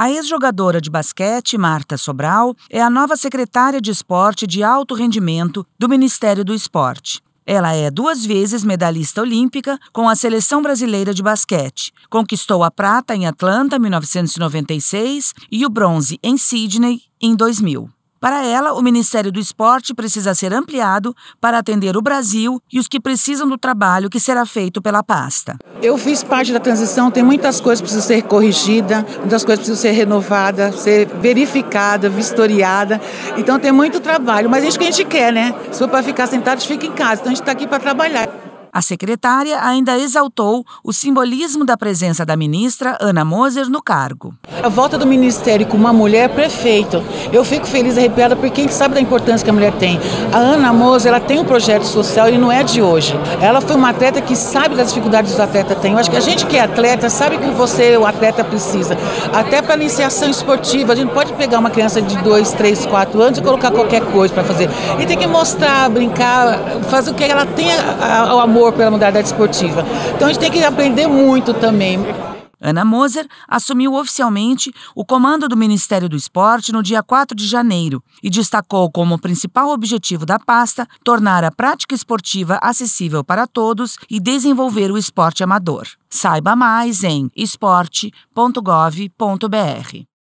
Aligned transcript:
A 0.00 0.12
ex-jogadora 0.12 0.80
de 0.80 0.88
basquete, 0.88 1.58
Marta 1.58 1.96
Sobral, 1.96 2.54
é 2.70 2.80
a 2.80 2.88
nova 2.88 3.16
secretária 3.16 3.80
de 3.80 3.90
esporte 3.90 4.46
de 4.46 4.62
alto 4.62 4.94
rendimento 4.94 5.66
do 5.76 5.88
Ministério 5.88 6.44
do 6.44 6.54
Esporte. 6.54 7.20
Ela 7.44 7.74
é 7.74 7.90
duas 7.90 8.24
vezes 8.24 8.62
medalhista 8.62 9.22
olímpica 9.22 9.76
com 9.92 10.08
a 10.08 10.14
seleção 10.14 10.62
brasileira 10.62 11.12
de 11.12 11.20
basquete. 11.20 11.90
Conquistou 12.08 12.62
a 12.62 12.70
prata 12.70 13.12
em 13.12 13.26
Atlanta 13.26 13.74
em 13.74 13.80
1996 13.80 15.34
e 15.50 15.66
o 15.66 15.68
bronze 15.68 16.16
em 16.22 16.38
Sydney 16.38 17.00
em 17.20 17.34
2000. 17.34 17.90
Para 18.20 18.44
ela, 18.44 18.72
o 18.72 18.82
Ministério 18.82 19.30
do 19.30 19.38
Esporte 19.38 19.94
precisa 19.94 20.34
ser 20.34 20.52
ampliado 20.52 21.14
para 21.40 21.58
atender 21.58 21.96
o 21.96 22.02
Brasil 22.02 22.60
e 22.72 22.80
os 22.80 22.88
que 22.88 22.98
precisam 22.98 23.48
do 23.48 23.56
trabalho 23.56 24.10
que 24.10 24.18
será 24.18 24.44
feito 24.44 24.82
pela 24.82 25.02
pasta. 25.02 25.56
Eu 25.80 25.96
fiz 25.96 26.24
parte 26.24 26.52
da 26.52 26.58
transição, 26.58 27.10
tem 27.10 27.22
muitas 27.22 27.60
coisas 27.60 27.80
que 27.80 27.84
precisam 27.84 28.06
ser 28.06 28.22
corrigidas, 28.22 29.04
muitas 29.18 29.44
coisas 29.44 29.64
precisam 29.64 29.76
ser 29.76 29.92
renovadas, 29.92 30.80
ser 30.80 31.06
verificada, 31.06 32.08
vistoriada. 32.08 33.00
Então 33.36 33.58
tem 33.58 33.70
muito 33.70 34.00
trabalho, 34.00 34.50
mas 34.50 34.64
é 34.64 34.68
isso 34.68 34.78
que 34.78 34.84
a 34.84 34.90
gente 34.90 35.04
quer, 35.04 35.32
né? 35.32 35.54
Se 35.70 35.78
for 35.78 35.88
para 35.88 36.02
ficar 36.02 36.26
sentado, 36.26 36.60
fica 36.60 36.86
em 36.86 36.92
casa. 36.92 37.20
Então 37.20 37.26
a 37.26 37.34
gente 37.34 37.42
está 37.42 37.52
aqui 37.52 37.68
para 37.68 37.78
trabalhar. 37.78 38.47
A 38.72 38.82
secretária 38.82 39.60
ainda 39.62 39.98
exaltou 39.98 40.64
o 40.84 40.92
simbolismo 40.92 41.64
da 41.64 41.76
presença 41.76 42.24
da 42.24 42.36
ministra 42.36 42.96
Ana 43.00 43.24
Moser 43.24 43.68
no 43.68 43.82
cargo. 43.82 44.34
A 44.62 44.68
volta 44.68 44.98
do 44.98 45.06
ministério 45.06 45.66
com 45.66 45.76
uma 45.76 45.92
mulher 45.92 46.28
prefeito, 46.28 47.02
eu 47.32 47.44
fico 47.44 47.66
feliz 47.66 47.96
e 47.96 48.00
arrepiada 48.00 48.36
porque 48.36 48.62
gente 48.62 48.74
sabe 48.74 48.94
da 48.94 49.00
importância 49.00 49.44
que 49.44 49.50
a 49.50 49.52
mulher 49.52 49.72
tem. 49.72 49.98
A 50.32 50.36
Ana 50.36 50.72
Moser, 50.72 51.12
ela 51.12 51.20
tem 51.20 51.38
um 51.38 51.44
projeto 51.44 51.84
social 51.84 52.28
e 52.28 52.36
não 52.36 52.52
é 52.52 52.62
de 52.62 52.82
hoje. 52.82 53.14
Ela 53.40 53.60
foi 53.60 53.76
uma 53.76 53.90
atleta 53.90 54.20
que 54.20 54.36
sabe 54.36 54.74
das 54.74 54.88
dificuldades 54.88 55.32
que 55.32 55.36
os 55.36 55.40
atletas 55.40 55.78
têm. 55.78 55.92
Eu 55.92 55.98
acho 55.98 56.10
que 56.10 56.16
a 56.16 56.20
gente 56.20 56.44
que 56.46 56.56
é 56.56 56.60
atleta 56.60 57.08
sabe 57.08 57.38
que 57.38 57.50
você, 57.50 57.96
o 57.96 58.04
atleta, 58.04 58.44
precisa. 58.44 58.96
Até 59.32 59.62
para 59.62 59.76
iniciação 59.76 60.28
esportiva, 60.28 60.92
a 60.92 60.96
gente 60.96 61.12
pode 61.12 61.32
pegar 61.32 61.58
uma 61.58 61.70
criança 61.70 62.02
de 62.02 62.16
2, 62.18 62.52
3, 62.52 62.86
4 62.86 63.22
anos 63.22 63.38
e 63.38 63.42
colocar 63.42 63.70
qualquer 63.70 64.02
coisa 64.02 64.34
para 64.34 64.44
fazer. 64.44 64.68
E 65.00 65.06
tem 65.06 65.16
que 65.16 65.26
mostrar, 65.26 65.88
brincar, 65.88 66.58
fazer 66.90 67.10
o 67.10 67.14
que 67.14 67.24
ela 67.24 67.46
tenha 67.46 67.76
o 68.34 68.40
amor 68.40 68.57
amor 68.58 68.72
pela 68.72 68.90
modalidade 68.90 69.28
esportiva. 69.28 69.84
Então 70.14 70.26
a 70.26 70.32
gente 70.32 70.40
tem 70.40 70.50
que 70.50 70.64
aprender 70.64 71.06
muito 71.06 71.54
também. 71.54 71.98
Ana 72.60 72.84
Moser 72.84 73.24
assumiu 73.46 73.94
oficialmente 73.94 74.72
o 74.96 75.04
comando 75.04 75.48
do 75.48 75.56
Ministério 75.56 76.08
do 76.08 76.16
Esporte 76.16 76.72
no 76.72 76.82
dia 76.82 77.04
4 77.04 77.36
de 77.36 77.46
janeiro 77.46 78.02
e 78.20 78.28
destacou 78.28 78.90
como 78.90 79.16
principal 79.16 79.70
objetivo 79.70 80.26
da 80.26 80.40
pasta 80.40 80.88
tornar 81.04 81.44
a 81.44 81.52
prática 81.52 81.94
esportiva 81.94 82.58
acessível 82.60 83.22
para 83.22 83.46
todos 83.46 83.96
e 84.10 84.18
desenvolver 84.18 84.90
o 84.90 84.98
esporte 84.98 85.44
amador. 85.44 85.86
Saiba 86.10 86.56
mais 86.56 87.04
em 87.04 87.30
esporte.gov.br. 87.36 90.17